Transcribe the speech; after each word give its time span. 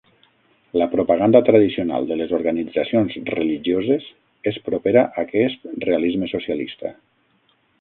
La 0.81 0.85
propaganda 0.93 1.41
tradicional 1.49 2.07
de 2.11 2.17
les 2.21 2.33
organitzacions 2.37 3.17
religioses 3.33 4.09
és 4.53 4.59
propera 4.71 5.05
a 5.05 5.25
aquest 5.27 5.71
realisme-socialista. 5.89 6.95